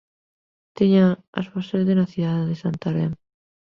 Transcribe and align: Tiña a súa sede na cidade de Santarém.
Tiña 0.77 1.05
a 1.37 1.39
súa 1.47 1.63
sede 1.69 1.93
na 1.95 2.09
cidade 2.13 2.43
de 2.49 2.55
Santarém. 2.63 3.11